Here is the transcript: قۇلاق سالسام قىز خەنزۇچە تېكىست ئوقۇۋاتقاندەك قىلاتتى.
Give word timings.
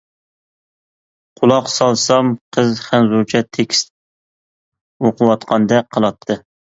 قۇلاق 1.41 1.67
سالسام 1.73 2.33
قىز 2.57 2.73
خەنزۇچە 2.85 3.43
تېكىست 3.59 3.93
ئوقۇۋاتقاندەك 5.05 5.93
قىلاتتى. 5.99 6.41